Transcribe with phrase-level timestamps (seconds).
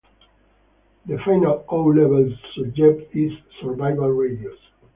[1.05, 4.57] The final "O" level subject is Survival Radios.